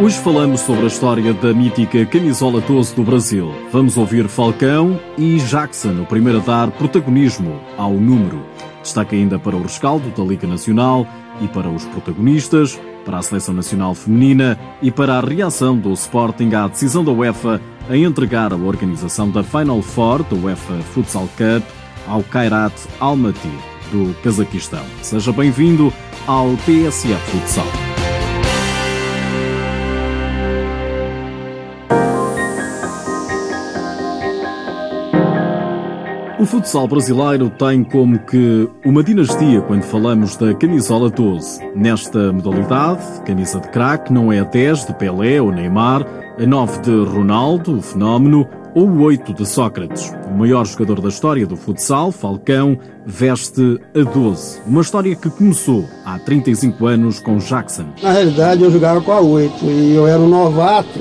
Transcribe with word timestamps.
Hoje 0.00 0.18
falamos 0.20 0.60
sobre 0.62 0.84
a 0.84 0.86
história 0.86 1.34
da 1.34 1.52
mítica 1.52 2.06
camisola 2.06 2.62
12 2.62 2.94
do 2.94 3.02
Brasil. 3.02 3.52
Vamos 3.70 3.98
ouvir 3.98 4.26
Falcão 4.28 4.98
e 5.18 5.36
Jackson, 5.36 6.00
o 6.00 6.06
primeiro 6.06 6.38
a 6.38 6.42
dar 6.42 6.70
protagonismo 6.70 7.60
ao 7.76 7.92
número. 7.92 8.40
Destaque 8.82 9.14
ainda 9.14 9.38
para 9.38 9.54
o 9.54 9.62
rescaldo 9.62 10.08
da 10.08 10.24
Liga 10.24 10.46
Nacional 10.46 11.06
e 11.42 11.48
para 11.48 11.68
os 11.68 11.84
protagonistas, 11.84 12.80
para 13.04 13.18
a 13.18 13.22
Seleção 13.22 13.52
Nacional 13.52 13.94
Feminina 13.94 14.58
e 14.80 14.90
para 14.90 15.18
a 15.18 15.20
reação 15.20 15.76
do 15.76 15.92
Sporting 15.92 16.54
à 16.54 16.66
decisão 16.66 17.04
da 17.04 17.12
UEFA 17.12 17.60
em 17.90 18.04
entregar 18.04 18.54
a 18.54 18.56
organização 18.56 19.30
da 19.30 19.42
Final 19.42 19.82
Four 19.82 20.22
da 20.22 20.34
UEFA 20.34 20.78
Futsal 20.94 21.28
Cup 21.36 21.62
ao 22.08 22.22
Kairat 22.22 22.72
Almaty, 22.98 23.52
do 23.92 24.14
Cazaquistão. 24.22 24.84
Seja 25.02 25.30
bem-vindo 25.30 25.92
ao 26.26 26.56
TSF 26.64 27.20
Futsal. 27.32 27.99
O 36.40 36.46
futsal 36.46 36.88
brasileiro 36.88 37.50
tem 37.50 37.84
como 37.84 38.18
que 38.18 38.66
uma 38.82 39.02
dinastia 39.02 39.60
quando 39.60 39.82
falamos 39.82 40.36
da 40.36 40.54
camisola 40.54 41.10
12. 41.10 41.60
Nesta 41.76 42.32
modalidade, 42.32 43.02
camisa 43.26 43.60
de 43.60 43.68
craque 43.68 44.10
não 44.10 44.32
é 44.32 44.40
a 44.40 44.44
10 44.44 44.86
de 44.86 44.94
Pelé 44.94 45.42
ou 45.42 45.52
Neymar, 45.52 46.02
a 46.42 46.46
9 46.46 46.80
de 46.80 47.04
Ronaldo, 47.04 47.76
o 47.76 47.82
fenómeno, 47.82 48.48
ou 48.74 48.88
o 48.88 49.02
8 49.02 49.34
de 49.34 49.46
Sócrates. 49.46 50.14
O 50.30 50.38
maior 50.38 50.64
jogador 50.64 51.02
da 51.02 51.10
história 51.10 51.46
do 51.46 51.58
futsal, 51.58 52.10
Falcão, 52.10 52.78
veste 53.04 53.78
a 53.94 54.02
12. 54.02 54.62
Uma 54.66 54.80
história 54.80 55.14
que 55.14 55.28
começou 55.28 55.84
há 56.06 56.18
35 56.20 56.86
anos 56.86 57.20
com 57.20 57.36
Jackson. 57.36 57.84
Na 58.02 58.12
realidade, 58.12 58.62
eu 58.62 58.70
jogava 58.70 59.02
com 59.02 59.12
a 59.12 59.20
8 59.20 59.62
e 59.66 59.94
eu 59.94 60.06
era 60.06 60.18
um 60.18 60.28
novato 60.28 60.98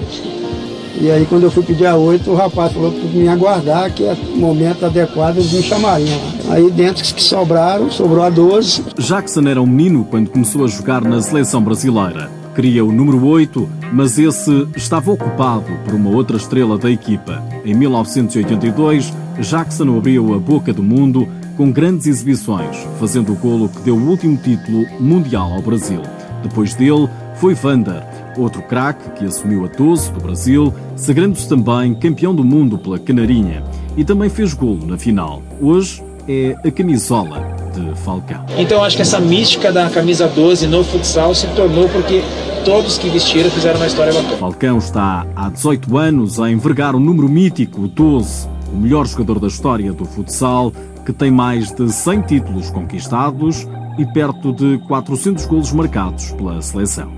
e 0.99 1.09
aí 1.11 1.25
quando 1.25 1.43
eu 1.43 1.52
fui 1.52 1.63
pedir 1.63 1.86
a 1.86 1.95
8, 1.95 2.30
o 2.30 2.36
rapaz 2.36 2.73
falou 2.73 2.91
que 2.91 3.05
me 3.08 3.27
aguardar, 3.27 3.94
que 3.94 4.05
é 4.05 4.13
o 4.13 4.38
momento 4.38 4.86
adequado 4.86 5.38
eles 5.38 5.52
me 5.52 5.61
chamariam. 5.61 6.19
Aí 6.50 6.69
dentro 6.72 7.03
que 7.03 7.22
sobraram, 7.22 7.91
sobrou 7.91 8.23
a 8.23 8.30
12. 8.30 8.83
Jackson 8.97 9.47
era 9.47 9.61
um 9.61 9.67
menino 9.67 10.05
quando 10.09 10.30
começou 10.30 10.66
a 10.66 10.67
jogar 10.67 11.02
na 11.02 11.22
seleção 11.22 11.61
brasileira. 11.61 12.30
Queria 12.55 12.83
o 12.83 12.91
número 12.91 13.25
8, 13.25 13.69
mas 13.94 14.17
esse 14.19 14.67
estava 14.75 15.11
ocupado 15.11 15.72
por 15.86 15.94
uma 15.94 16.09
outra 16.09 16.36
estrela 16.36 16.78
da 16.78 16.89
equipa. 16.89 17.41
Em 17.63 17.73
1982, 17.73 19.13
Jackson 19.39 19.97
abriu 19.97 20.33
a 20.33 20.39
boca 20.39 20.73
do 20.73 20.83
mundo 20.83 21.28
com 21.56 21.72
grandes 21.72 22.08
exibições, 22.08 22.78
fazendo 23.00 23.31
o 23.31 23.35
golo 23.35 23.69
que 23.69 23.81
deu 23.81 23.95
o 23.95 24.09
último 24.09 24.38
título 24.38 24.85
mundial 25.00 25.53
ao 25.53 25.61
Brasil. 25.61 26.02
Depois 26.41 26.73
dele, 26.73 27.09
foi 27.35 27.53
Vander, 27.53 28.03
outro 28.41 28.61
craque 28.61 29.09
que 29.11 29.25
assumiu 29.25 29.65
a 29.65 29.67
12 29.67 30.11
do 30.11 30.19
Brasil, 30.21 30.73
sagrando-se 30.95 31.47
também 31.47 31.93
campeão 31.93 32.33
do 32.33 32.43
mundo 32.43 32.77
pela 32.77 32.99
Canarinha 32.99 33.63
e 33.95 34.03
também 34.03 34.29
fez 34.29 34.53
golo 34.53 34.85
na 34.85 34.97
final. 34.97 35.41
Hoje 35.61 36.03
é 36.27 36.55
a 36.63 36.71
camisola 36.71 37.41
de 37.73 37.95
Falcão. 38.01 38.45
Então 38.57 38.83
acho 38.83 38.95
que 38.95 39.01
essa 39.01 39.19
mística 39.19 39.71
da 39.71 39.89
camisa 39.89 40.27
12 40.27 40.67
no 40.67 40.83
futsal 40.83 41.33
se 41.33 41.47
tornou 41.55 41.89
porque 41.89 42.21
todos 42.63 42.97
que 42.97 43.09
vestiram 43.09 43.49
fizeram 43.49 43.79
uma 43.79 43.87
história 43.87 44.13
bacana. 44.13 44.37
Falcão 44.37 44.77
está 44.77 45.25
há 45.35 45.49
18 45.49 45.97
anos 45.97 46.39
a 46.39 46.49
envergar 46.49 46.95
o 46.95 46.99
número 46.99 47.27
mítico 47.27 47.87
12, 47.87 48.47
o 48.71 48.77
melhor 48.77 49.07
jogador 49.07 49.39
da 49.39 49.47
história 49.47 49.91
do 49.91 50.05
futsal, 50.05 50.71
que 51.05 51.11
tem 51.11 51.31
mais 51.31 51.71
de 51.71 51.91
100 51.91 52.21
títulos 52.21 52.69
conquistados 52.69 53.67
e 53.97 54.05
perto 54.05 54.53
de 54.53 54.77
400 54.87 55.45
golos 55.45 55.71
marcados 55.71 56.31
pela 56.33 56.61
seleção. 56.61 57.11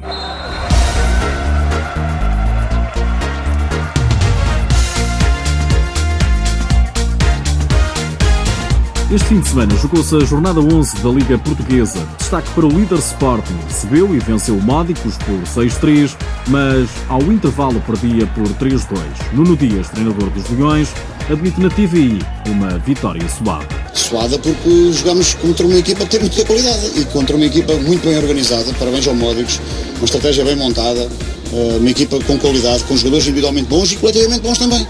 Este 9.13 9.27
fim 9.27 9.41
de 9.41 9.49
semana 9.49 9.75
jogou-se 9.75 10.15
a 10.15 10.19
jornada 10.21 10.61
11 10.61 11.01
da 11.01 11.09
Liga 11.09 11.37
Portuguesa. 11.37 12.07
Destaque 12.17 12.49
para 12.51 12.65
o 12.65 12.69
líder 12.69 12.97
Sporting. 12.99 13.57
Recebeu 13.67 14.15
e 14.15 14.19
venceu 14.19 14.55
o 14.55 14.61
Módicos 14.61 15.17
por 15.17 15.37
6-3, 15.43 16.15
mas 16.47 16.89
ao 17.09 17.21
intervalo 17.23 17.81
perdia 17.81 18.25
por 18.27 18.47
3-2. 18.53 19.01
Nuno 19.33 19.57
Dias, 19.57 19.89
treinador 19.89 20.29
dos 20.29 20.49
Leões, 20.51 20.93
admite 21.29 21.59
na 21.59 21.69
TVI 21.69 22.19
uma 22.47 22.79
vitória 22.79 23.27
suada. 23.27 23.67
Suada 23.93 24.39
porque 24.39 24.93
jogamos 24.93 25.33
contra 25.33 25.67
uma 25.67 25.75
equipa 25.75 26.05
que 26.05 26.11
tem 26.11 26.19
muita 26.21 26.45
qualidade 26.45 26.91
e 26.95 27.03
contra 27.03 27.35
uma 27.35 27.45
equipa 27.45 27.73
muito 27.79 28.07
bem 28.07 28.17
organizada. 28.17 28.71
Parabéns 28.79 29.05
ao 29.09 29.13
Módicos. 29.13 29.59
Uma 29.97 30.05
estratégia 30.05 30.45
bem 30.45 30.55
montada, 30.55 31.09
eh, 31.51 31.77
uma 31.77 31.89
equipa 31.89 32.17
com 32.21 32.39
qualidade, 32.39 32.85
com 32.85 32.95
jogadores 32.95 33.25
individualmente 33.25 33.67
bons 33.67 33.91
e 33.91 33.97
coletivamente 33.97 34.41
bons 34.41 34.57
também. 34.57 34.87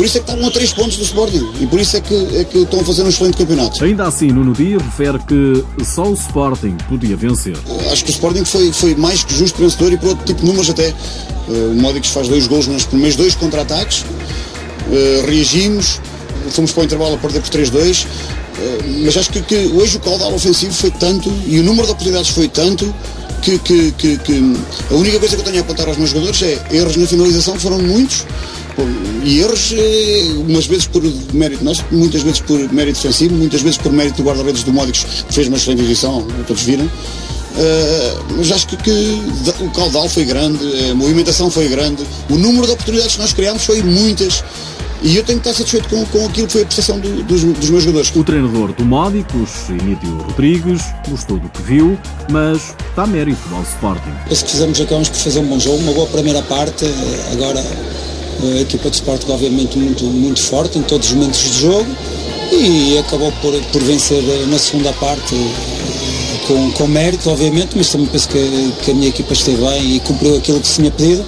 Por 0.00 0.06
isso 0.06 0.16
é 0.16 0.20
que 0.22 0.30
estavam 0.30 0.48
a 0.48 0.50
3 0.50 0.72
pontos 0.72 0.96
do 0.96 1.02
Sporting 1.02 1.46
e 1.60 1.66
por 1.66 1.78
isso 1.78 1.94
é 1.94 2.00
que, 2.00 2.14
é 2.34 2.42
que 2.44 2.56
estão 2.60 2.80
a 2.80 2.84
fazer 2.84 3.02
um 3.02 3.08
excelente 3.10 3.36
campeonato. 3.36 3.84
Ainda 3.84 4.06
assim, 4.06 4.28
Nuno 4.28 4.54
Dias 4.54 4.80
refere 4.80 5.18
que 5.18 5.84
só 5.84 6.04
o 6.04 6.14
Sporting 6.14 6.74
podia 6.88 7.14
vencer. 7.18 7.54
Acho 7.92 8.04
que 8.06 8.10
o 8.10 8.14
Sporting 8.14 8.46
foi, 8.46 8.72
foi 8.72 8.94
mais 8.94 9.22
que 9.22 9.34
justo 9.34 9.60
vencedor 9.60 9.92
e 9.92 9.98
por 9.98 10.08
outro 10.08 10.24
tipo 10.24 10.40
de 10.40 10.46
números 10.46 10.70
até. 10.70 10.88
Uh, 10.88 11.72
o 11.72 11.74
Módicos 11.74 12.08
faz 12.12 12.28
dois 12.28 12.46
gols 12.46 12.66
nos 12.66 12.86
primeiros 12.86 13.14
dois 13.14 13.34
contra-ataques, 13.34 14.00
uh, 14.00 15.26
reagimos, 15.26 16.00
fomos 16.48 16.72
para 16.72 16.80
o 16.80 16.84
intervalo 16.84 17.16
a 17.16 17.18
perder 17.18 17.42
por 17.42 17.50
3-2, 17.50 18.06
uh, 18.06 18.08
mas 19.04 19.18
acho 19.18 19.28
que, 19.28 19.42
que, 19.42 19.66
hoje 19.74 19.98
o 19.98 20.00
caudal 20.00 20.32
ofensivo 20.32 20.72
foi 20.72 20.92
tanto 20.92 21.30
e 21.46 21.60
o 21.60 21.62
número 21.62 21.84
de 21.84 21.92
oportunidades 21.92 22.30
foi 22.30 22.48
tanto 22.48 22.90
que, 23.42 23.58
que, 23.58 23.92
que 23.92 24.56
a 24.90 24.94
única 24.94 25.18
coisa 25.18 25.36
que 25.36 25.42
eu 25.42 25.44
tenho 25.44 25.58
a 25.58 25.60
apontar 25.60 25.88
aos 25.88 25.98
meus 25.98 26.08
jogadores 26.08 26.40
é 26.40 26.58
erros 26.72 26.96
na 26.96 27.06
finalização 27.06 27.58
foram 27.58 27.78
muitos 27.80 28.24
e 29.24 29.40
erros, 29.40 29.72
eh, 29.76 30.34
umas 30.48 30.66
vezes 30.66 30.86
por 30.86 31.02
mérito 31.32 31.64
nosso, 31.64 31.84
muitas 31.90 32.22
vezes 32.22 32.40
por 32.40 32.58
mérito 32.72 33.00
defensivo, 33.00 33.34
muitas 33.34 33.62
vezes 33.62 33.78
por 33.78 33.92
mérito 33.92 34.22
do 34.22 34.22
guarda-redes 34.22 34.62
do 34.62 34.72
Módicos, 34.72 35.04
que 35.28 35.34
fez 35.34 35.48
uma 35.48 35.56
excelente 35.56 35.82
edição, 35.82 36.26
todos 36.46 36.62
viram. 36.62 36.84
Uh, 36.84 38.34
mas 38.36 38.52
acho 38.52 38.66
que, 38.68 38.76
que, 38.76 39.20
o 39.60 39.70
caudal 39.70 40.08
foi 40.08 40.24
grande, 40.24 40.64
a 40.90 40.94
movimentação 40.94 41.50
foi 41.50 41.68
grande, 41.68 42.06
o 42.30 42.36
número 42.36 42.64
de 42.64 42.72
oportunidades 42.72 43.16
que 43.16 43.20
nós 43.20 43.32
criámos 43.32 43.64
foi 43.64 43.82
muitas. 43.82 44.44
E 45.02 45.16
eu 45.16 45.24
tenho 45.24 45.40
que 45.40 45.48
estar 45.48 45.58
satisfeito 45.58 45.88
com, 45.88 46.04
com 46.06 46.26
aquilo 46.26 46.46
que 46.46 46.52
foi 46.52 46.62
a 46.62 46.66
prestação 46.66 47.00
do, 47.00 47.22
dos, 47.22 47.42
dos, 47.42 47.70
meus 47.70 47.82
jogadores. 47.84 48.14
O 48.14 48.22
treinador 48.22 48.72
do 48.74 48.84
Módicos, 48.84 49.70
Emílio 49.70 50.18
Rodrigues, 50.26 50.82
gostou 51.08 51.38
do 51.38 51.48
que 51.48 51.62
viu, 51.62 51.98
mas 52.30 52.74
dá 52.94 53.06
mérito 53.06 53.40
ao 53.54 53.62
Sporting. 53.62 54.12
Penso 54.28 54.44
que 54.44 54.50
fizemos, 54.50 54.78
acabamos 54.78 55.08
por 55.08 55.16
fazer 55.16 55.38
um 55.38 55.46
bom 55.46 55.58
jogo, 55.58 55.78
uma 55.78 55.92
boa 55.92 56.06
primeira 56.06 56.42
parte. 56.42 56.84
Agora 57.32 57.64
a 58.42 58.60
equipa 58.60 58.90
de 58.90 58.96
Sporting 58.96 59.30
obviamente 59.30 59.78
muito, 59.78 60.04
muito 60.04 60.42
forte 60.42 60.78
em 60.78 60.82
todos 60.82 61.08
os 61.08 61.14
momentos 61.14 61.42
do 61.42 61.60
jogo 61.60 61.96
e 62.52 62.98
acabou 62.98 63.32
por, 63.40 63.52
por 63.72 63.82
vencer 63.82 64.22
na 64.48 64.58
segunda 64.58 64.92
parte 64.94 65.34
com, 66.46 66.70
com 66.72 66.86
mérito, 66.88 67.30
obviamente, 67.30 67.76
mas 67.76 67.90
também 67.90 68.08
penso 68.08 68.28
que, 68.28 68.72
que 68.82 68.90
a 68.90 68.94
minha 68.94 69.08
equipa 69.08 69.32
esteve 69.32 69.62
bem 69.62 69.96
e 69.96 70.00
cumpriu 70.00 70.36
aquilo 70.36 70.60
que 70.60 70.66
se 70.66 70.76
tinha 70.76 70.90
pedido. 70.90 71.24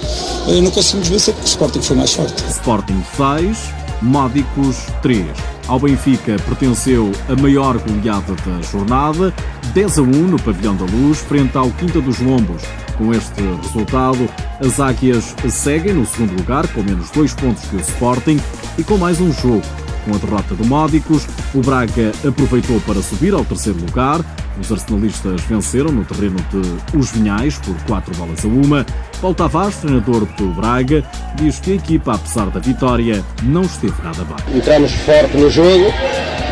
Não 0.61 0.69
conseguimos 0.71 1.07
vencer 1.07 1.33
porque 1.33 1.47
o 1.47 1.49
Sporting 1.49 1.81
foi 1.81 1.95
mais 1.95 2.13
forte. 2.13 2.43
Sporting 2.49 3.01
6, 3.15 3.57
Módicos 4.01 4.77
3. 5.01 5.25
Ao 5.67 5.79
Benfica 5.79 6.35
pertenceu 6.45 7.11
a 7.29 7.41
maior 7.41 7.77
goleada 7.77 8.35
da 8.45 8.61
jornada, 8.69 9.33
10 9.73 9.97
a 9.97 10.01
1 10.01 10.05
no 10.05 10.41
Pavilhão 10.41 10.75
da 10.75 10.85
Luz, 10.85 11.19
frente 11.19 11.57
ao 11.57 11.71
Quinta 11.71 12.01
dos 12.01 12.19
Lombos. 12.19 12.61
Com 12.97 13.11
este 13.13 13.41
resultado, 13.61 14.29
as 14.59 14.79
Águias 14.79 15.35
seguem 15.49 15.93
no 15.93 16.05
segundo 16.05 16.35
lugar, 16.37 16.67
com 16.67 16.83
menos 16.83 17.09
dois 17.09 17.33
pontos 17.33 17.63
que 17.65 17.75
o 17.75 17.79
Sporting 17.79 18.39
e 18.77 18.83
com 18.83 18.97
mais 18.97 19.19
um 19.19 19.31
jogo. 19.31 19.63
Com 20.05 20.13
a 20.13 20.17
derrota 20.17 20.53
do 20.53 20.65
Módicos, 20.65 21.25
o 21.55 21.61
Braga 21.61 22.11
aproveitou 22.27 22.79
para 22.81 23.01
subir 23.01 23.33
ao 23.33 23.45
terceiro 23.45 23.79
lugar. 23.79 24.19
Os 24.59 24.71
arsenalistas 24.71 25.41
venceram 25.41 25.91
no 25.91 26.03
terreno 26.03 26.37
de 26.51 26.97
Os 26.97 27.11
Vinhais 27.11 27.57
por 27.57 27.75
quatro 27.87 28.13
bolas 28.15 28.43
a 28.43 28.47
uma. 28.47 28.85
Paulo 29.21 29.35
Tavares, 29.35 29.77
treinador 29.77 30.25
do 30.37 30.53
Braga, 30.53 31.03
diz 31.35 31.59
que 31.59 31.71
a 31.71 31.75
equipa, 31.75 32.13
apesar 32.13 32.49
da 32.49 32.59
vitória, 32.59 33.23
não 33.43 33.61
esteve 33.61 33.93
nada 34.03 34.23
bem. 34.23 34.57
Entramos 34.57 34.91
forte 34.91 35.37
no 35.37 35.49
jogo, 35.49 35.91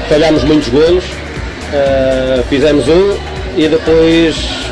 falhámos 0.09 0.43
muitos 0.45 0.69
golos, 0.69 1.03
uh, 1.03 2.43
fizemos 2.49 2.87
um 2.87 3.57
e 3.57 3.67
depois 3.67 4.70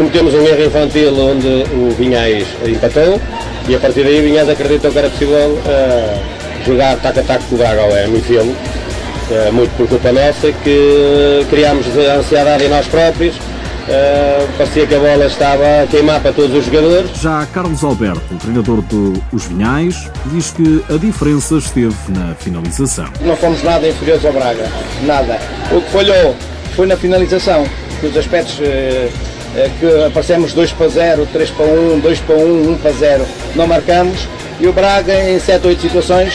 cometemos 0.00 0.32
um 0.32 0.46
erro 0.46 0.64
infantil 0.64 1.14
onde 1.14 1.46
o 1.74 1.90
Vinhais 1.90 2.46
empatou 2.66 3.20
e 3.68 3.74
a 3.74 3.78
partir 3.78 4.02
daí 4.02 4.20
o 4.20 4.22
Vinhais 4.22 4.48
acreditou 4.48 4.90
que 4.90 4.98
era 4.98 5.10
possível 5.10 5.50
uh, 5.50 6.64
jogar 6.64 6.96
tac 6.96 7.18
a 7.18 7.22
tac 7.22 7.44
com 7.44 7.56
o 7.56 7.58
Braga 7.58 7.82
ao 7.82 7.90
EM 7.90 8.16
e 8.16 8.20
fê-lo, 8.22 8.50
uh, 8.50 9.52
muito 9.52 9.70
por 9.76 9.86
culpa 9.86 10.10
nossa, 10.10 10.50
que 10.64 11.46
criámos 11.50 11.86
ansiedade 12.18 12.64
em 12.64 12.68
nós 12.68 12.86
próprios, 12.86 13.36
Uh, 13.80 14.46
parecia 14.56 14.86
que 14.86 14.94
a 14.94 14.98
bola 15.00 15.24
estava 15.24 15.82
a 15.82 15.86
queimar 15.86 16.20
para 16.20 16.32
todos 16.32 16.54
os 16.54 16.64
jogadores. 16.66 17.10
Já 17.20 17.44
Carlos 17.46 17.82
Alberto, 17.82 18.22
o 18.30 18.36
treinador 18.36 18.82
dos 18.82 19.46
Vinhais, 19.46 20.08
diz 20.26 20.52
que 20.52 20.84
a 20.88 20.96
diferença 20.96 21.56
esteve 21.56 21.96
na 22.10 22.34
finalização. 22.36 23.06
Não 23.22 23.34
fomos 23.36 23.64
nada 23.64 23.88
inferiores 23.88 24.24
ao 24.24 24.32
Braga, 24.32 24.68
nada. 25.02 25.38
O 25.72 25.80
que 25.80 25.90
falhou 25.90 26.36
foi 26.76 26.86
na 26.86 26.96
finalização, 26.96 27.66
nos 28.00 28.16
aspectos 28.16 28.60
uh, 28.60 29.29
que 29.80 30.04
aparecemos 30.06 30.52
2 30.52 30.72
para 30.72 30.88
0, 30.88 31.28
3 31.32 31.50
para 31.50 31.66
1, 31.66 32.00
2 32.00 32.18
para 32.20 32.36
1, 32.36 32.72
1 32.72 32.78
para 32.78 32.92
0, 32.92 33.26
não 33.56 33.66
marcamos. 33.66 34.28
E 34.60 34.66
o 34.66 34.72
Braga, 34.72 35.14
em 35.30 35.38
7 35.38 35.64
ou 35.64 35.70
8 35.70 35.80
situações, 35.80 36.34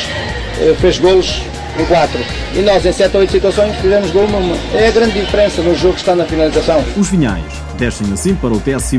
eh, 0.60 0.76
fez 0.80 0.98
golos 0.98 1.42
em 1.80 1.86
4. 1.86 2.20
E 2.56 2.60
nós, 2.60 2.86
em 2.86 2.92
7 2.92 3.16
ou 3.16 3.22
8 3.22 3.32
situações, 3.32 3.76
fizemos 3.78 4.12
gol 4.12 4.28
numa. 4.28 4.56
É 4.74 4.88
a 4.88 4.92
grande 4.92 5.20
diferença 5.20 5.62
no 5.62 5.76
jogo 5.76 5.94
que 5.94 6.00
está 6.00 6.16
na 6.16 6.26
finalização. 6.26 6.84
Os 6.98 7.10
Vinhais 7.10 7.44
descem 7.78 8.12
assim 8.12 8.34
para 8.36 8.54
o 8.54 8.60
12 8.60 8.98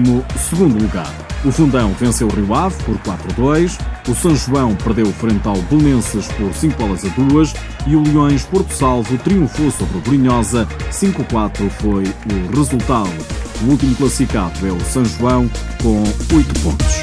lugar. 0.81 1.13
O 1.45 1.53
Fundão 1.53 1.93
venceu 1.93 2.27
o 2.27 2.31
Rio 2.31 2.55
Ave 2.55 2.77
por 2.83 2.99
4-2, 2.99 3.79
o 4.09 4.15
São 4.15 4.35
João 4.35 4.75
perdeu 4.75 5.07
frente 5.13 5.47
ao 5.47 5.57
Belenenses 5.57 6.27
por 6.29 6.53
5 6.53 6.77
bolas 6.77 7.05
a 7.05 7.09
2 7.09 7.55
e 7.87 7.95
o 7.95 8.03
Leões 8.03 8.45
Porto 8.45 8.73
Salvo 8.73 9.17
triunfou 9.19 9.71
sobre 9.71 9.99
o 9.99 10.01
Brunhosa, 10.01 10.67
5-4 10.91 11.71
foi 11.71 12.05
o 12.05 12.57
resultado. 12.57 13.46
O 13.65 13.71
último 13.71 13.97
classificado 13.97 14.67
é 14.67 14.71
o 14.71 14.79
São 14.81 15.05
João 15.05 15.49
com 15.83 16.03
8 16.37 16.61
pontos. 16.61 16.97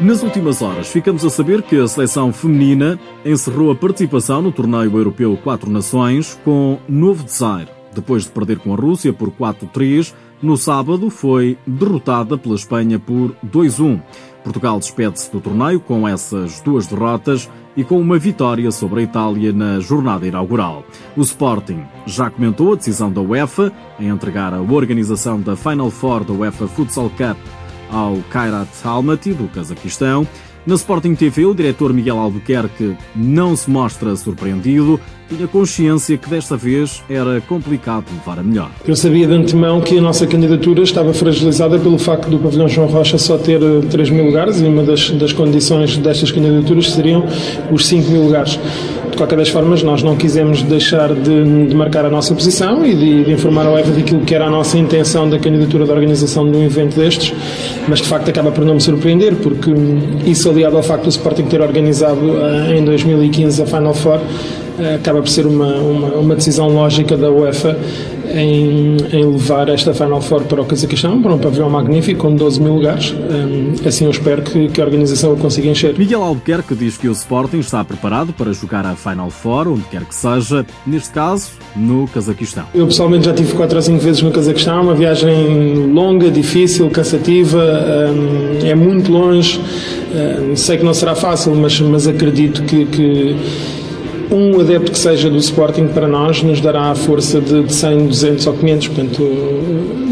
Nas 0.00 0.22
últimas 0.22 0.62
horas, 0.62 0.88
ficamos 0.88 1.22
a 1.24 1.28
saber 1.28 1.60
que 1.60 1.76
a 1.76 1.86
seleção 1.86 2.32
feminina 2.32 2.98
encerrou 3.24 3.70
a 3.70 3.76
participação 3.76 4.40
no 4.40 4.50
torneio 4.50 4.96
europeu 4.96 5.36
Quatro 5.36 5.70
Nações 5.70 6.40
com 6.42 6.78
novo 6.88 7.22
desaire. 7.24 7.68
Depois 7.94 8.24
de 8.24 8.30
perder 8.30 8.58
com 8.60 8.72
a 8.72 8.76
Rússia 8.76 9.12
por 9.12 9.30
4-3, 9.30 10.14
no 10.40 10.56
sábado 10.56 11.10
foi 11.10 11.58
derrotada 11.66 12.38
pela 12.38 12.54
Espanha 12.54 12.98
por 12.98 13.36
2-1. 13.46 14.00
Portugal 14.42 14.78
despede-se 14.78 15.30
do 15.30 15.40
torneio 15.40 15.78
com 15.78 16.08
essas 16.08 16.62
duas 16.62 16.86
derrotas 16.86 17.50
e 17.76 17.84
com 17.84 18.00
uma 18.00 18.18
vitória 18.18 18.70
sobre 18.70 19.00
a 19.00 19.02
Itália 19.04 19.52
na 19.52 19.80
jornada 19.80 20.26
inaugural. 20.26 20.84
O 21.16 21.20
Sporting 21.22 21.84
já 22.06 22.30
comentou 22.30 22.72
a 22.72 22.76
decisão 22.76 23.12
da 23.12 23.20
UEFA 23.20 23.72
em 23.98 24.08
entregar 24.08 24.52
a 24.52 24.60
organização 24.60 25.40
da 25.40 25.56
Final 25.56 25.90
Four 25.90 26.24
da 26.24 26.32
UEFA 26.32 26.66
Futsal 26.66 27.10
Cup 27.10 27.38
ao 27.90 28.16
Kairat 28.30 28.68
Almaty, 28.84 29.32
do 29.32 29.48
Cazaquistão. 29.48 30.26
Na 30.66 30.74
Sporting 30.74 31.14
TV, 31.14 31.46
o 31.46 31.54
diretor 31.54 31.92
Miguel 31.92 32.18
Albuquerque 32.18 32.94
não 33.16 33.56
se 33.56 33.70
mostra 33.70 34.14
surpreendido, 34.14 35.00
tinha 35.26 35.46
consciência 35.46 36.18
que 36.18 36.28
desta 36.28 36.56
vez 36.56 37.02
era 37.08 37.40
complicado 37.40 38.04
levar 38.12 38.38
a 38.38 38.42
melhor. 38.42 38.70
Eu 38.86 38.94
sabia 38.94 39.26
de 39.26 39.32
antemão 39.32 39.80
que 39.80 39.96
a 39.96 40.02
nossa 40.02 40.26
candidatura 40.26 40.82
estava 40.82 41.14
fragilizada 41.14 41.78
pelo 41.78 41.98
facto 41.98 42.28
do 42.28 42.38
pavilhão 42.38 42.68
João 42.68 42.88
Rocha 42.88 43.16
só 43.16 43.38
ter 43.38 43.60
3 43.90 44.08
eh, 44.08 44.12
mil 44.12 44.26
lugares 44.26 44.60
e 44.60 44.64
uma 44.64 44.82
das, 44.82 45.10
das 45.10 45.32
condições 45.32 45.96
destas 45.96 46.30
candidaturas 46.30 46.90
seriam 46.90 47.24
os 47.70 47.86
5 47.86 48.10
mil 48.10 48.24
lugares. 48.24 48.58
Qualquer 49.20 49.36
das 49.36 49.50
formas, 49.50 49.82
nós 49.82 50.02
não 50.02 50.16
quisemos 50.16 50.62
deixar 50.62 51.12
de, 51.12 51.66
de 51.66 51.74
marcar 51.74 52.06
a 52.06 52.08
nossa 52.08 52.34
posição 52.34 52.86
e 52.86 52.94
de, 52.94 53.24
de 53.24 53.32
informar 53.32 53.66
a 53.66 53.72
UEFA 53.72 53.90
daquilo 53.90 54.22
que 54.22 54.34
era 54.34 54.46
a 54.46 54.50
nossa 54.50 54.78
intenção 54.78 55.28
da 55.28 55.38
candidatura 55.38 55.84
da 55.84 55.92
organização 55.92 56.50
de 56.50 56.56
um 56.56 56.64
evento 56.64 56.96
destes, 56.96 57.34
mas 57.86 58.00
de 58.00 58.08
facto 58.08 58.30
acaba 58.30 58.50
por 58.50 58.64
não 58.64 58.72
me 58.72 58.80
surpreender, 58.80 59.34
porque 59.36 59.70
isso 60.24 60.48
aliado 60.48 60.78
ao 60.78 60.82
facto 60.82 61.02
do 61.02 61.10
Sporting 61.10 61.42
ter 61.42 61.60
organizado 61.60 62.18
uh, 62.18 62.72
em 62.72 62.82
2015 62.82 63.62
a 63.62 63.66
Final 63.66 63.92
Four, 63.92 64.20
acaba 64.94 65.20
por 65.20 65.28
ser 65.28 65.46
uma, 65.46 65.74
uma, 65.74 66.08
uma 66.14 66.34
decisão 66.34 66.68
lógica 66.68 67.16
da 67.16 67.30
UEFA 67.30 67.76
em, 68.32 68.96
em, 69.12 69.24
levar 69.24 69.68
esta 69.68 69.92
Final 69.92 70.20
Four 70.20 70.42
para 70.44 70.60
o 70.60 70.64
Cazaquistão, 70.64 71.20
para 71.20 71.34
um 71.34 71.38
pavilhão 71.38 71.68
magnífico 71.68 72.20
com 72.20 72.34
12 72.34 72.60
mil 72.60 72.74
lugares. 72.74 73.12
Um, 73.12 73.74
assim 73.86 74.04
eu 74.04 74.10
espero 74.10 74.42
que, 74.42 74.68
que, 74.68 74.80
a 74.80 74.84
organização 74.84 75.32
o 75.32 75.36
consiga 75.36 75.68
encher. 75.68 75.98
Miguel 75.98 76.22
Albuquerque 76.22 76.74
diz 76.74 76.96
que 76.96 77.08
o 77.08 77.12
Sporting 77.12 77.58
está 77.58 77.84
preparado 77.84 78.32
para 78.32 78.52
jogar 78.52 78.86
a 78.86 78.94
Final 78.94 79.30
Four, 79.30 79.68
onde 79.68 79.82
quer 79.90 80.04
que 80.04 80.14
seja, 80.14 80.64
neste 80.86 81.10
caso, 81.10 81.50
no 81.74 82.06
Cazaquistão. 82.08 82.64
Eu 82.74 82.86
pessoalmente 82.86 83.26
já 83.26 83.34
tive 83.34 83.52
4 83.54 83.76
ou 83.76 83.82
5 83.82 83.98
vezes 83.98 84.22
no 84.22 84.30
Cazaquistão, 84.30 84.82
uma 84.82 84.94
viagem 84.94 85.74
longa, 85.92 86.30
difícil, 86.30 86.88
cansativa, 86.90 87.58
um, 87.58 88.66
é 88.66 88.74
muito 88.74 89.10
longe. 89.10 89.60
Um, 90.12 90.56
sei 90.56 90.76
que 90.76 90.84
não 90.84 90.94
será 90.94 91.14
fácil, 91.14 91.54
mas, 91.54 91.80
mas 91.80 92.06
acredito 92.06 92.62
que, 92.62 92.84
que 92.86 93.36
um 94.30 94.60
adepto 94.60 94.92
que 94.92 94.98
seja 94.98 95.28
do 95.28 95.38
Sporting 95.38 95.88
para 95.88 96.06
nós 96.06 96.42
nos 96.42 96.60
dará 96.60 96.90
a 96.90 96.94
força 96.94 97.40
de, 97.40 97.64
de 97.64 97.72
100, 97.72 98.06
200 98.06 98.46
ou 98.46 98.52
500. 98.54 98.88
Portanto, 98.88 99.22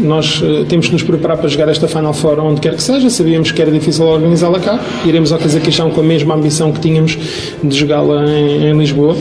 nós 0.03 0.41
uh, 0.41 0.65
temos 0.65 0.87
que 0.87 0.93
nos 0.93 1.03
preparar 1.03 1.37
para 1.37 1.47
jogar 1.47 1.69
esta 1.69 1.87
Final 1.87 2.13
Four 2.13 2.39
onde 2.39 2.61
quer 2.61 2.75
que 2.75 2.83
seja. 2.83 3.09
Sabíamos 3.09 3.51
que 3.51 3.61
era 3.61 3.71
difícil 3.71 4.05
organizá-la 4.05 4.59
cá. 4.59 4.79
Iremos 5.05 5.31
ao 5.31 5.39
Cazaquistão 5.39 5.91
com 5.91 6.01
a 6.01 6.03
mesma 6.03 6.35
ambição 6.35 6.71
que 6.71 6.79
tínhamos 6.79 7.17
de 7.63 7.77
jogá-la 7.77 8.25
em, 8.25 8.69
em, 8.69 8.77
Lisboa. 8.77 9.15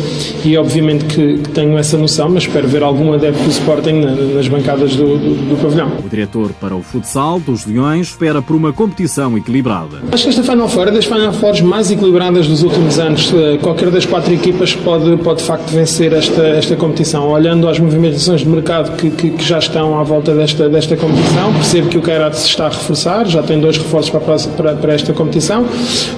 E 0.44 0.56
obviamente 0.56 1.04
que, 1.04 1.38
que, 1.38 1.48
tenho 1.50 1.76
essa 1.76 1.96
noção, 1.96 2.28
mas 2.28 2.44
espero 2.44 2.68
ver 2.68 2.82
algum 2.82 3.12
adepto 3.12 3.42
do 3.42 3.50
Sporting 3.50 4.00
na, 4.00 4.12
nas 4.12 4.48
bancadas 4.48 4.94
do, 4.96 5.18
do, 5.18 5.50
do, 5.50 5.62
pavilhão. 5.62 5.90
O 6.04 6.08
diretor 6.08 6.50
para 6.60 6.74
o 6.74 6.82
futsal 6.82 7.40
dos 7.40 7.66
Leões 7.66 8.08
espera 8.08 8.40
por 8.40 8.54
uma 8.54 8.72
competição 8.72 9.36
equilibrada. 9.36 9.98
Acho 10.12 10.24
que 10.24 10.30
esta 10.30 10.42
Final 10.42 10.68
Four 10.68 10.88
é 10.88 10.90
das 10.92 11.04
Final 11.04 11.32
Fours 11.32 11.60
mais 11.60 11.90
equilibradas 11.90 12.46
dos 12.46 12.62
últimos 12.62 12.98
anos. 12.98 13.32
Eh, 13.34 13.58
qualquer 13.60 13.90
das 13.90 14.06
quatro 14.06 14.32
equipas 14.32 14.74
pode, 14.88 15.18
pode 15.18 15.40
de 15.40 15.44
facto 15.44 15.70
vencer 15.70 16.14
esta, 16.14 16.40
esta 16.40 16.74
competição. 16.74 17.28
Olhando 17.28 17.68
às 17.68 17.78
movimentações 17.78 18.40
de 18.40 18.48
mercado 18.48 18.96
que, 18.96 19.10
que, 19.10 19.30
que 19.32 19.44
já 19.44 19.58
estão 19.58 20.00
à 20.00 20.02
volta 20.02 20.34
desta, 20.34 20.66
desta 20.66 20.96
competição, 20.96 21.52
percebo 21.52 21.90
que 21.90 21.98
o 21.98 22.00
Kairat 22.00 22.34
se 22.34 22.48
está 22.48 22.66
a 22.66 22.68
reforçar, 22.70 23.26
já 23.26 23.42
tem 23.42 23.60
dois 23.60 23.76
reforços 23.76 24.08
para, 24.08 24.38
para, 24.56 24.76
para 24.76 24.94
esta 24.94 25.12
competição. 25.12 25.66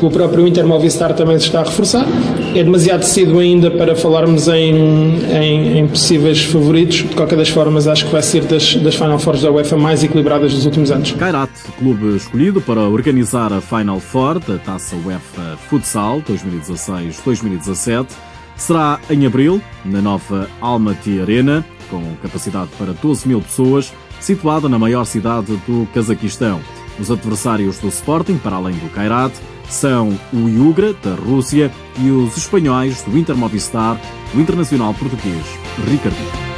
O 0.01 0.09
próprio 0.09 0.47
Inter 0.47 0.65
Movistar 0.65 1.15
também 1.15 1.37
se 1.41 1.47
está 1.47 1.63
a 1.63 1.65
reforçar. 1.65 2.07
É 2.55 2.63
demasiado 2.63 3.03
cedo 3.03 3.41
ainda 3.41 3.73
para 3.73 3.97
falarmos 3.97 4.47
em, 4.47 5.19
em, 5.33 5.79
em 5.79 5.89
possíveis 5.89 6.45
favoritos. 6.45 6.99
De 6.99 7.17
qualquer 7.17 7.37
das 7.37 7.49
formas, 7.49 7.89
acho 7.89 8.07
que 8.07 8.13
vai 8.13 8.23
ser 8.23 8.45
das, 8.45 8.77
das 8.77 8.95
Final 8.95 9.19
Fours 9.19 9.43
da 9.43 9.51
UEFA 9.51 9.77
mais 9.77 10.05
equilibradas 10.05 10.55
dos 10.55 10.65
últimos 10.65 10.93
anos. 10.93 11.11
Kairat, 11.11 11.51
clube 11.77 12.15
escolhido 12.15 12.61
para 12.61 12.83
organizar 12.83 13.53
a 13.53 13.61
Final 13.61 13.99
Four 13.99 14.39
da 14.39 14.59
Taça 14.59 14.95
UEFA 14.95 15.59
Futsal 15.69 16.23
2016-2017 16.23 18.30
será 18.61 19.01
em 19.09 19.27
abril, 19.27 19.61
na 19.85 20.01
nova 20.01 20.49
Almaty 20.61 21.21
Arena, 21.21 21.65
com 21.89 22.15
capacidade 22.23 22.71
para 22.79 22.93
12 22.93 23.27
mil 23.27 23.41
pessoas, 23.41 23.93
situada 24.21 24.69
na 24.69 24.79
maior 24.79 25.05
cidade 25.05 25.57
do 25.67 25.89
Cazaquistão. 25.93 26.61
Os 26.99 27.11
adversários 27.11 27.79
do 27.79 27.89
Sporting, 27.89 28.37
para 28.37 28.57
além 28.57 28.75
do 28.75 28.91
Kairat, 28.91 29.35
são 29.69 30.11
o 30.33 30.49
Yugra, 30.49 30.93
da 30.93 31.15
Rússia, 31.15 31.73
e 31.99 32.11
os 32.11 32.37
espanhóis 32.37 33.03
do 33.03 33.17
Inter 33.17 33.37
Movistar, 33.37 33.99
o 34.35 34.41
internacional 34.41 34.93
português 34.95 35.45
Ricardinho. 35.89 36.50